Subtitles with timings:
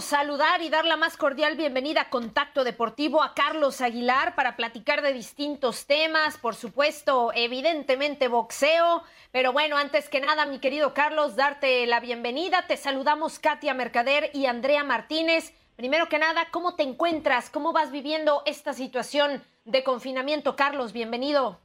[0.00, 5.02] Saludar y dar la más cordial bienvenida a Contacto Deportivo a Carlos Aguilar para platicar
[5.02, 11.36] de distintos temas, por supuesto, evidentemente boxeo, pero bueno, antes que nada, mi querido Carlos,
[11.36, 12.66] darte la bienvenida.
[12.66, 15.52] Te saludamos Katia Mercader y Andrea Martínez.
[15.76, 17.50] Primero que nada, ¿cómo te encuentras?
[17.50, 20.56] ¿Cómo vas viviendo esta situación de confinamiento?
[20.56, 21.58] Carlos, bienvenido.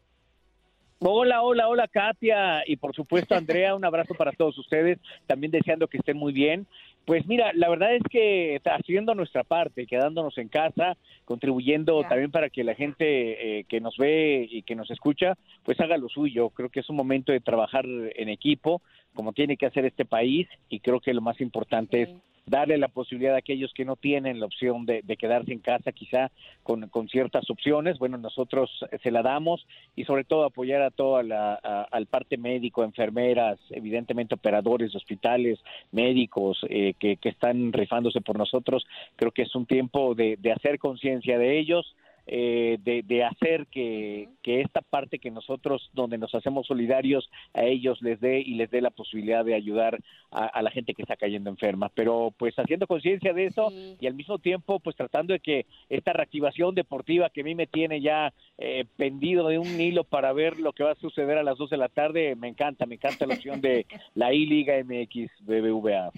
[0.99, 5.87] Hola, hola, hola Katia y por supuesto Andrea, un abrazo para todos ustedes, también deseando
[5.87, 6.65] que estén muy bien.
[7.07, 12.49] Pues mira, la verdad es que haciendo nuestra parte, quedándonos en casa, contribuyendo también para
[12.49, 16.49] que la gente eh, que nos ve y que nos escucha, pues haga lo suyo.
[16.49, 18.81] Creo que es un momento de trabajar en equipo,
[19.13, 22.09] como tiene que hacer este país, y creo que lo más importante es
[22.47, 25.91] darle la posibilidad a aquellos que no tienen la opción de, de quedarse en casa
[25.91, 26.31] quizá
[26.63, 28.69] con, con, ciertas opciones, bueno, nosotros
[29.03, 29.65] se la damos
[29.95, 31.53] y sobre todo apoyar a toda la,
[31.91, 35.59] al parte médico, enfermeras, evidentemente operadores de hospitales,
[35.91, 38.85] médicos eh, que, que, están rifándose por nosotros.
[39.15, 41.95] Creo que es un tiempo de, de hacer conciencia de ellos,
[42.27, 47.63] eh, de, de, hacer que, que, esta parte que nosotros, donde nos hacemos solidarios, a
[47.63, 49.97] ellos les dé y les dé la posibilidad de ayudar
[50.31, 51.89] a, a la gente que está cayendo enferma.
[51.95, 53.97] Pero pues haciendo conciencia de eso sí.
[54.01, 57.67] y al mismo tiempo pues tratando de que esta reactivación deportiva que a mí me
[57.67, 61.43] tiene ya eh, pendido de un hilo para ver lo que va a suceder a
[61.43, 65.31] las 2 de la tarde, me encanta, me encanta la opción de la I-Liga MX
[65.41, 66.11] BBVA.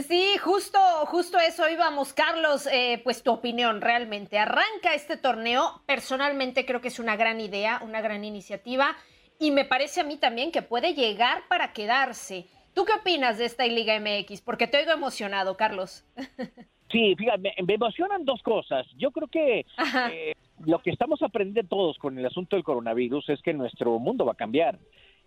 [0.00, 2.66] Sí, justo, justo eso íbamos, Carlos.
[2.72, 4.38] Eh, pues tu opinión realmente.
[4.38, 5.82] Arranca este torneo.
[5.86, 8.96] Personalmente creo que es una gran idea, una gran iniciativa.
[9.38, 12.46] Y me parece a mí también que puede llegar para quedarse.
[12.74, 14.40] ¿Tú qué opinas de esta Liga MX?
[14.40, 16.04] Porque te oigo emocionado, Carlos.
[16.90, 18.86] Sí, fíjate, me, me emocionan dos cosas.
[18.98, 19.64] Yo creo que
[20.10, 20.34] eh,
[20.66, 24.32] lo que estamos aprendiendo todos con el asunto del coronavirus es que nuestro mundo va
[24.32, 24.78] a cambiar.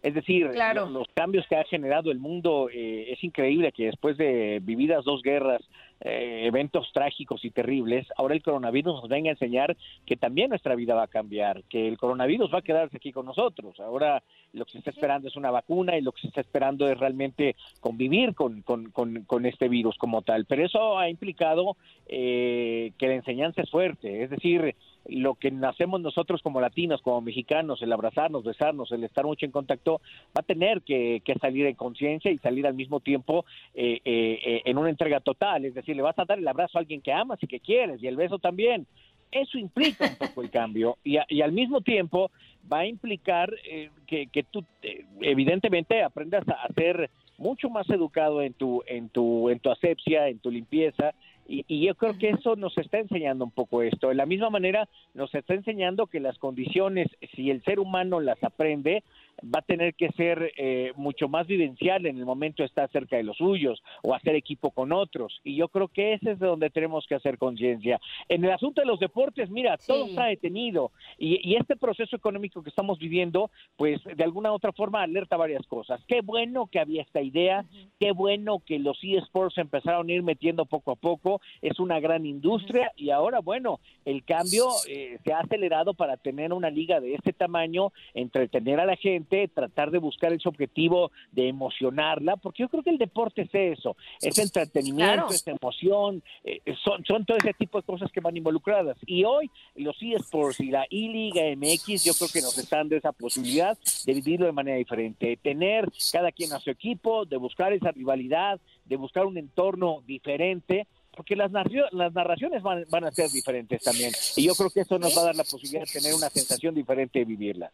[0.06, 0.88] Es decir, claro.
[0.88, 5.24] los, cambios que ha generado el mundo eh, es increíble que después de vividas dos
[5.24, 5.64] guerras,
[6.00, 9.76] eh, eventos trágicos y terribles, ahora el coronavirus nos venga a enseñar
[10.06, 13.26] que también nuestra vida va a cambiar, que el coronavirus va a quedarse aquí con
[13.26, 13.80] nosotros.
[13.80, 14.22] Ahora
[14.54, 17.00] lo que se está esperando es una vacuna y lo que se está esperando es
[17.00, 20.46] realmente convivir con, con, con, con este virus como tal.
[20.46, 24.76] Pero eso ha implicado eh, que la enseñanza es fuerte, es decir,
[25.08, 29.52] lo que hacemos nosotros como latinos, como mexicanos, el abrazarnos, besarnos, el estar mucho en
[29.52, 34.00] contacto, va a tener que, que salir en conciencia y salir al mismo tiempo eh,
[34.04, 35.66] eh, en una entrega total.
[35.66, 38.02] Es decir, le vas a dar el abrazo a alguien que amas y que quieres,
[38.02, 38.88] y el beso también.
[39.32, 42.32] eso implica un poco el cambio y, y al mismo tiempo
[42.72, 48.42] va a implicar eh, que, que, tú eh, evidentemente aprendas a ser mucho más educado
[48.42, 51.14] en tu en tu en tu asepsia, en tu limpieza
[51.48, 54.10] y, y, yo creo que eso nos está enseñando un poco esto.
[54.10, 58.44] De la misma manera, nos está enseñando que las condiciones, si el ser humano las
[58.44, 59.04] aprende,
[59.44, 63.18] va a tener que ser eh, mucho más vivencial en el momento de estar cerca
[63.18, 65.42] de los suyos o hacer equipo con otros.
[65.44, 68.00] Y yo creo que ese es de donde tenemos que hacer conciencia.
[68.30, 72.64] En el asunto de los deportes, mira, todo está detenido y, y, este proceso económico
[72.64, 76.02] que estamos viviendo, pues de alguna u otra forma alerta varias cosas.
[76.08, 77.90] Qué bueno que había esta idea, uh -huh.
[78.00, 82.26] qué bueno que los eSports empezaron a ir metiendo poco a poco, es una gran
[82.26, 83.06] industria uh -huh.
[83.06, 87.34] y ahora, bueno, el cambio eh, se ha acelerado para tener una liga de este
[87.34, 92.84] tamaño, entretener a la gente, tratar de buscar ese objetivo de emocionarla, porque yo creo
[92.84, 95.30] que el deporte es eso, es entretenimiento, claro.
[95.30, 98.98] es emoción, eh, son, son todo ese tipo de cosas que van involucradas.
[99.06, 103.12] Y hoy los eSports y la E-Liga MX yo creo que nos están dando esa
[103.12, 107.74] posibilidad de vivirlo de manera diferente, de tener cada quien a su equipo, de buscar
[107.74, 111.52] esa rivalidad, de buscar un entorno diferente porque las,
[111.92, 114.12] las narraciones van, van, a ser diferentes también.
[114.36, 116.76] Y yo creo que eso nos va a dar la posibilidad de tener una sensación
[116.76, 117.72] diferente de vivirla.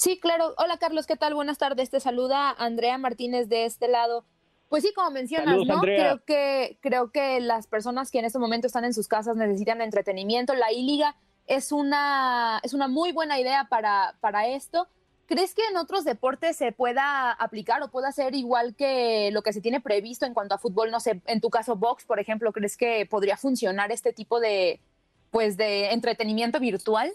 [0.00, 0.54] Sí, claro.
[0.56, 1.34] Hola Carlos, ¿qué tal?
[1.34, 1.90] Buenas tardes.
[1.90, 4.24] Te saluda Andrea Martínez de este lado.
[4.70, 5.74] Pues sí, como mencionas, Saludos, ¿no?
[5.74, 5.98] Andrea.
[5.98, 9.82] Creo que creo que las personas que en este momento están en sus casas necesitan
[9.82, 10.54] entretenimiento.
[10.54, 11.16] La I-Liga
[11.46, 14.88] es una es una muy buena idea para para esto.
[15.26, 19.52] ¿Crees que en otros deportes se pueda aplicar o pueda ser igual que lo que
[19.52, 20.90] se tiene previsto en cuanto a fútbol?
[20.90, 24.80] No sé, en tu caso box, por ejemplo, ¿crees que podría funcionar este tipo de
[25.30, 27.12] pues de entretenimiento virtual?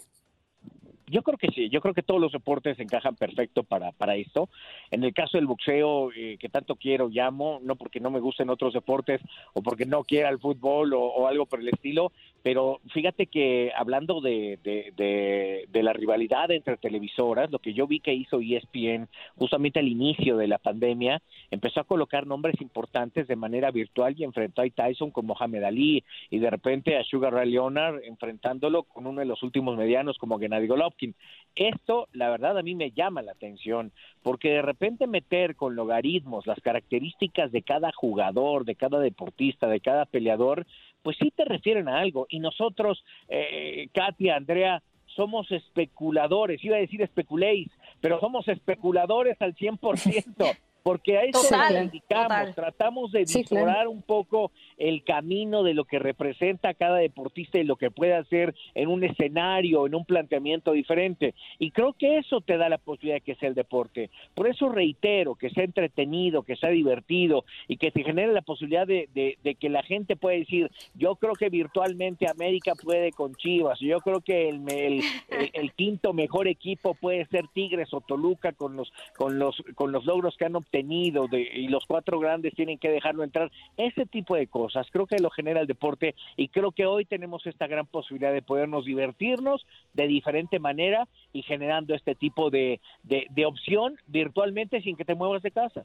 [1.08, 4.48] Yo creo que sí, yo creo que todos los deportes encajan perfecto para, para esto.
[4.90, 8.50] En el caso del boxeo, eh, que tanto quiero, llamo, no porque no me gusten
[8.50, 9.20] otros deportes
[9.54, 12.10] o porque no quiera el fútbol o, o algo por el estilo,
[12.46, 17.88] pero fíjate que hablando de, de, de, de, la rivalidad entre televisoras, lo que yo
[17.88, 21.20] vi que hizo ESPN justamente al inicio de la pandemia,
[21.50, 26.04] empezó a colocar nombres importantes de manera virtual y enfrentó a Tyson con Mohamed Ali
[26.30, 30.38] y de repente a Sugar Ray Leonard enfrentándolo con uno de los últimos medianos como
[30.38, 31.16] Gennady Golovkin.
[31.56, 33.90] Esto, la verdad, a mí me llama la atención,
[34.22, 39.80] porque de repente meter con logaritmos las características de cada jugador, de cada deportista, de
[39.80, 40.64] cada peleador,
[41.06, 42.26] pues sí te refieren a algo.
[42.28, 47.70] Y nosotros, eh, Katia, Andrea, somos especuladores, iba a decir especuléis,
[48.00, 50.56] pero somos especuladores al 100%.
[50.86, 52.54] porque a eso Total, nos dedicamos, total.
[52.54, 53.90] tratamos de Sí, claro.
[53.90, 58.54] un poco el camino de lo que representa cada deportista y lo que puede hacer
[58.76, 61.34] en un escenario, en un planteamiento diferente.
[61.58, 64.10] Y creo que eso te da la posibilidad de que sea el deporte.
[64.36, 68.86] Por eso reitero, que sea entretenido, que sea divertido y que te genere la posibilidad
[68.86, 73.34] de, de- de que la gente pueda decir, yo creo que virtualmente América puede con
[73.34, 75.00] Chivas, yo creo que el, el,
[75.30, 79.90] el- el quinto mejor equipo puede ser Tigres o Toluca con los, con los, con
[79.90, 83.50] los logros que han obtenido de, y los cuatro grandes tienen que dejarlo entrar.
[83.76, 87.46] Ese tipo de cosas creo que lo genera el deporte y creo que hoy tenemos
[87.46, 93.26] esta gran posibilidad de podernos divertirnos de diferente manera y generando este tipo de, de,
[93.30, 95.84] de opción virtualmente sin que te muevas de casa.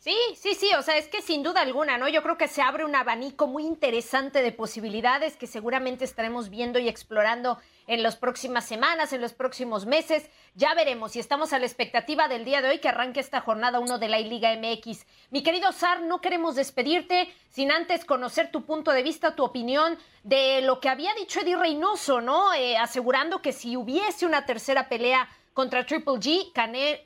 [0.00, 2.08] Sí, sí, sí, o sea, es que sin duda alguna, ¿no?
[2.08, 6.78] Yo creo que se abre un abanico muy interesante de posibilidades que seguramente estaremos viendo
[6.78, 10.30] y explorando en las próximas semanas, en los próximos meses.
[10.54, 13.78] Ya veremos si estamos a la expectativa del día de hoy que arranque esta jornada
[13.78, 15.04] 1 de la Liga MX.
[15.28, 19.98] Mi querido Sar, no queremos despedirte sin antes conocer tu punto de vista, tu opinión
[20.22, 22.54] de lo que había dicho Eddie Reynoso, ¿no?
[22.54, 26.52] Eh, asegurando que si hubiese una tercera pelea contra Triple G,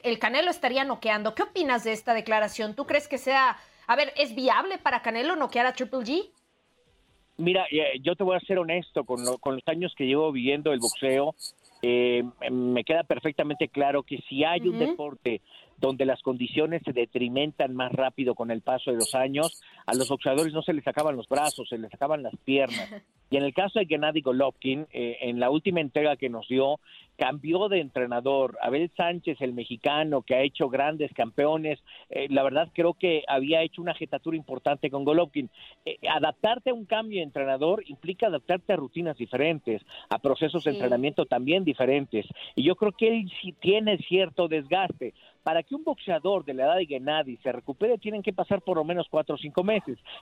[0.02, 1.34] el Canelo estaría noqueando.
[1.34, 2.74] ¿Qué opinas de esta declaración?
[2.74, 6.30] ¿Tú crees que sea, a ver, es viable para Canelo noquear a Triple G?
[7.36, 10.30] Mira, eh, yo te voy a ser honesto, con, lo- con los años que llevo
[10.30, 11.34] viviendo el boxeo,
[11.82, 15.42] eh, me queda perfectamente claro que si hay un deporte
[15.76, 19.52] donde las condiciones se detrimentan más rápido con el paso de los años,
[19.86, 22.90] a los boxeadores no se les sacaban los brazos, se les sacaban las piernas.
[23.30, 26.78] Y en el caso de Gennady Golovkin, eh, en la última entrega que nos dio,
[27.16, 28.56] cambió de entrenador.
[28.60, 33.62] Abel Sánchez, el mexicano, que ha hecho grandes campeones, eh, la verdad creo que había
[33.62, 35.50] hecho una jetatura importante con Golovkin.
[35.84, 40.70] Eh, adaptarte a un cambio de entrenador implica adaptarte a rutinas diferentes, a procesos de
[40.70, 40.76] Sí.
[40.76, 42.26] entrenamiento también diferentes.
[42.54, 45.12] Y yo creo que él sí tiene cierto desgaste.
[45.42, 48.78] Para que un boxeador de la edad de Gennady se recupere, tienen que pasar por
[48.78, 49.73] lo menos cuatro o cinco meses.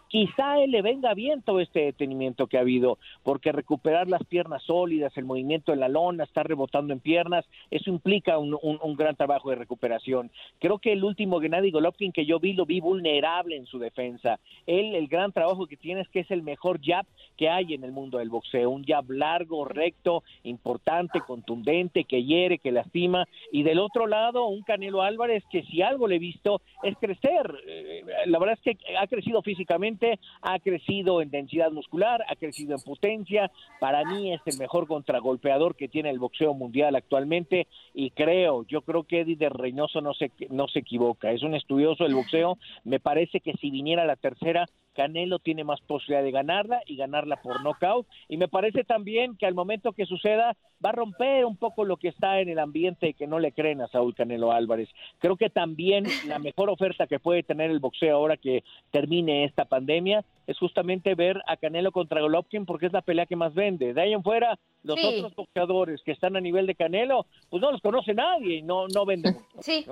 [0.08, 4.24] Quizá a él le venga bien todo este detenimiento que ha habido, porque recuperar las
[4.24, 9.16] piernas sólidas, el movimiento en la lona, estar rebotando en piernas, eso implica un, gran
[9.16, 10.30] trabajo de recuperación.
[10.58, 14.38] Creo que el último Gennady Golovkin que yo vi lo vi vulnerable en su defensa.
[14.66, 17.06] Él, el gran trabajo que tiene es que es el mejor jab
[17.36, 22.58] que hay en el mundo del boxeo, un jab largo, recto, importante, contundente, que hiere,
[22.58, 26.60] que lastima, y del otro lado un Canelo Álvarez que si algo le he visto
[26.82, 27.52] es crecer.
[27.66, 32.74] Eh, la verdad es que ha crecido físicamente, ha crecido en densidad muscular, ha crecido
[32.74, 33.50] en potencia.
[33.80, 38.82] Para mí es el mejor contragolpeador que tiene el boxeo mundial actualmente y creo, yo
[38.82, 41.30] creo que Eddie de Reynoso no se, no se equivoca.
[41.32, 42.58] Es un estudioso del boxeo.
[42.84, 47.36] Me parece que si viniera la tercera, Canelo tiene más posibilidad de ganarla y ganarla
[47.36, 48.06] por nocaut.
[48.28, 51.96] Y me parece también que al momento que suceda va a romper un poco lo
[51.96, 54.88] que está en el ambiente que no le creen a Saúl Canelo Álvarez.
[55.18, 59.64] Creo que también la mejor oferta que puede tener el boxeo ahora que termine esta
[59.64, 63.94] pandemia es justamente ver a Canelo contra Golovkin porque es la pelea que más vende.
[63.94, 67.70] De ahí en fuera, los otros boxeadores que están a nivel de Canelo, pues no
[67.70, 69.36] los conoce nadie y no, no venden.
[69.60, 69.86] Sí,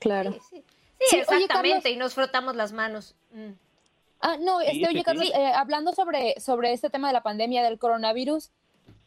[0.00, 0.32] claro.
[0.40, 3.14] Sí, exactamente, y nos frotamos las manos.
[3.32, 3.52] Mm.
[4.26, 7.78] Ah, no, este, oye, Carlos, eh, hablando sobre, sobre este tema de la pandemia del
[7.78, 8.52] coronavirus,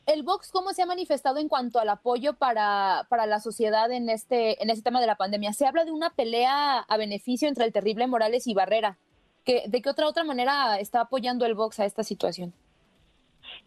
[0.06, 4.12] ¿el Vox cómo se ha manifestado en cuanto al apoyo para, para la sociedad en
[4.12, 5.54] este, en este tema de la pandemia?
[5.54, 9.00] Se habla de una pelea a beneficio entre el terrible Morales y Barrera.
[9.44, 12.54] ¿Que, ¿De qué otra otra manera está apoyando el Vox a esta situación?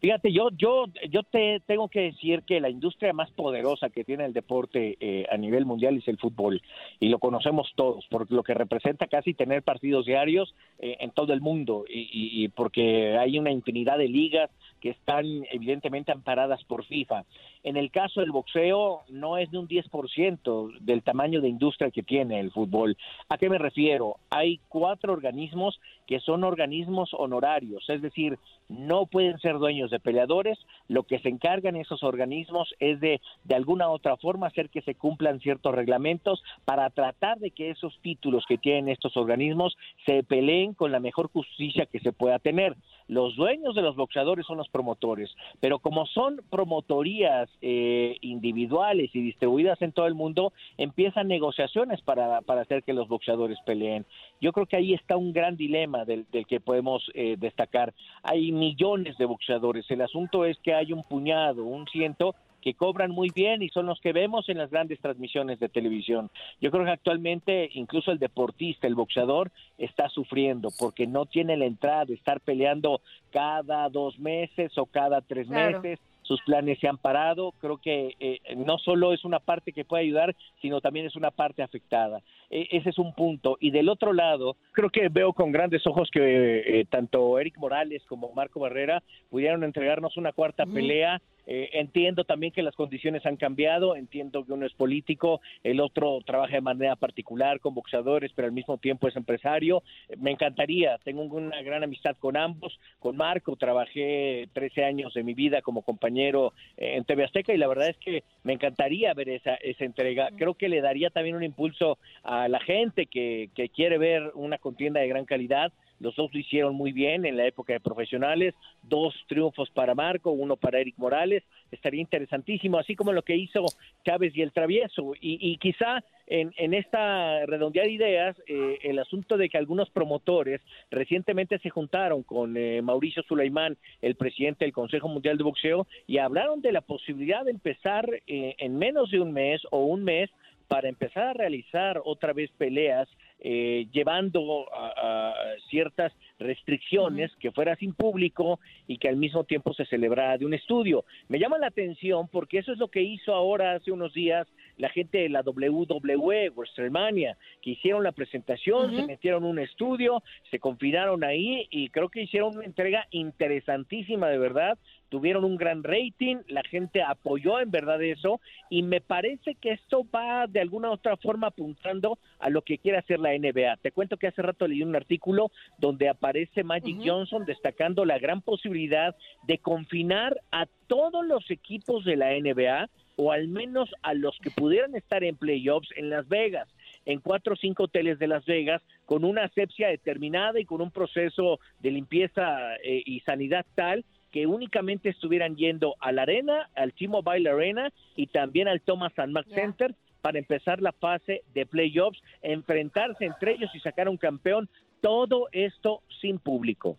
[0.00, 4.25] Fíjate, yo, yo, yo te tengo que decir que la industria más poderosa que tiene
[4.25, 6.62] el deporte eh, a nivel mundial es el fútbol
[7.00, 11.35] y lo conocemos todos, porque lo que representa casi tener partidos diarios eh, en todo
[11.35, 16.87] el mundo y, y, porque hay una infinidad de ligas que están evidentemente amparadas por
[16.87, 17.25] FIFA.
[17.62, 22.02] En el caso del boxeo, no es de un 10% del tamaño de industria que
[22.02, 22.97] tiene el fútbol.
[23.29, 24.17] ¿A qué me refiero?
[24.31, 28.38] Hay cuatro organismos que son organismos honorarios, es decir,
[28.71, 30.59] no pueden ser dueños de peleadores.
[30.88, 34.95] Lo que se encargan esos organismos es de, de alguna otra forma, hacer que se
[34.95, 39.76] cumplan ciertos reglamentos para tratar de que esos títulos que tienen estos organismos
[40.07, 42.75] se peleen con la mejor justicia que se pueda tener.
[43.07, 49.21] Los dueños de los boxeadores son los promotores, pero como son promotorías eh, individuales y
[49.21, 54.07] distribuidas en todo el mundo, empiezan negociaciones para, para hacer que los boxeadores peleen.
[54.40, 57.92] Yo creo que ahí está un gran dilema del, del que podemos eh, destacar.
[58.23, 63.11] Hay millones de boxeadores, el asunto es que hay un puñado, un ciento que cobran
[63.11, 66.30] muy bien y son los que vemos en las grandes transmisiones de televisión.
[66.61, 71.66] Yo creo que actualmente incluso el deportista, el boxeador, está sufriendo porque no tiene la
[71.66, 75.99] entrada de estar peleando cada dos meses o cada tres meses
[76.30, 77.50] sus planes se han parado.
[77.58, 81.32] Creo que eh, no solo es una parte que puede ayudar, sino también es una
[81.32, 82.22] parte afectada.
[82.49, 83.56] E, ese es un punto.
[83.58, 88.04] Y del otro lado, creo que veo con grandes ojos que eh, tanto Eric Morales
[88.06, 91.20] como Marco Barrera pudieron entregarnos una cuarta pelea
[91.52, 96.21] eh, entiendo también que las condiciones han cambiado, entiendo que uno es político, el otro
[96.25, 99.83] trabaja de manera particular con boxeadores, pero al mismo tiempo es empresario.
[100.16, 105.35] Me encantaría, tengo una gran amistad con ambos, con Marco, trabajé 13 años de mi
[105.35, 109.30] vida como compañero eh, en TV Azteca y la verdad es que me encantaría ver
[109.30, 110.28] esa, esa entrega.
[110.37, 114.59] Creo que le daría también un impulso a la gente que, que quiere ver una
[114.59, 118.54] contienda de gran calidad los dos lo hicieron muy bien en la época de profesionales,
[118.83, 123.64] dos triunfos para Marco, uno para Eric Morales, estaría interesantísimo, así como lo que hizo
[124.04, 125.12] Chávez y el Travieso.
[125.21, 131.59] Y, quizá en, en, esta redondear ideas, eh, el asunto de que algunos promotores recientemente
[131.59, 136.62] se juntaron con eh, Mauricio Sulaimán, el presidente del Consejo Mundial de Boxeo, y hablaron
[136.62, 140.30] de la posibilidad de empezar eh, en menos de un mes o un mes
[140.69, 143.09] para empezar a realizar otra vez peleas
[143.42, 145.35] eh, llevando a,
[145.68, 150.54] ciertas restricciones que fuera sin público y que al mismo tiempo se celebrara de un
[150.54, 151.04] estudio.
[151.28, 154.47] Me llama la atención porque eso es lo que hizo ahora hace unos días
[154.77, 160.59] la gente de la WWE, WrestleMania, que hicieron la presentación, se metieron un estudio, se
[160.59, 164.79] confinaron ahí y creo que hicieron una entrega interesantísima de verdad.
[165.09, 170.07] Tuvieron un gran rating, la gente apoyó en verdad eso y me parece que esto
[170.15, 173.79] va de alguna u otra forma apuntando a lo que quiere hacer la NBA.
[173.79, 178.41] Te cuento que hace rato leí un artículo donde aparece Magic Johnson destacando la gran
[178.41, 182.89] posibilidad de confinar a todos los equipos de la NBA
[183.21, 186.67] o al menos a los que pudieran estar en playoffs en Las Vegas
[187.05, 190.91] en cuatro o cinco hoteles de Las Vegas con una asepsia determinada y con un
[190.91, 196.95] proceso de limpieza eh, y sanidad tal que únicamente estuvieran yendo a la arena, al
[196.95, 202.23] T-Mobile Arena y también al Thomas and Mack Center para empezar la fase de playoffs,
[202.41, 204.71] enfrentarse entre ellos y sacar un campeón,
[205.03, 206.97] todo esto sin público.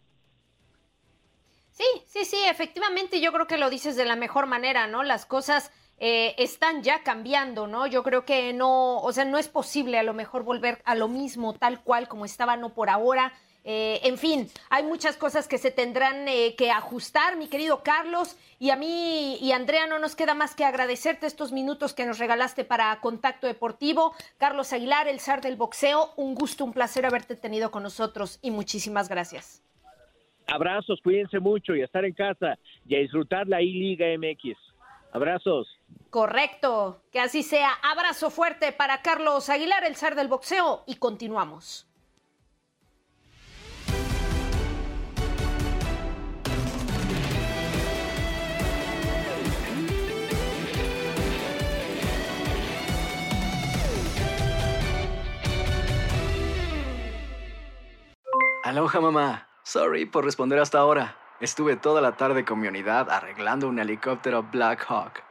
[1.72, 5.04] Sí, sí, sí, efectivamente yo creo que lo dices de la mejor manera, ¿no?
[5.04, 5.72] Las cosas
[6.04, 7.86] eh, están ya cambiando, ¿no?
[7.86, 11.08] Yo creo que no, o sea, no es posible a lo mejor volver a lo
[11.08, 13.34] mismo tal cual como estaba, no por ahora.
[13.64, 18.36] Eh, en fin, hay muchas cosas que se tendrán eh, que ajustar, mi querido Carlos,
[18.58, 22.18] y a mí y Andrea no nos queda más que agradecerte estos minutos que nos
[22.18, 24.16] regalaste para Contacto Deportivo.
[24.40, 28.50] Carlos Aguilar, el zar del boxeo, un gusto, un placer haberte tenido con nosotros y
[28.50, 29.62] muchísimas gracias.
[30.48, 34.58] Abrazos, cuídense mucho y a estar en casa y a disfrutar la I-Liga MX.
[35.12, 35.68] Abrazos.
[36.10, 37.72] Correcto, que así sea.
[37.84, 41.88] Abrazo fuerte para Carlos Aguilar, el zar del boxeo, y continuamos.
[58.64, 59.48] Aloha mamá.
[59.64, 61.18] Sorry por responder hasta ahora.
[61.40, 65.31] Estuve toda la tarde con mi unidad arreglando un helicóptero Black Hawk.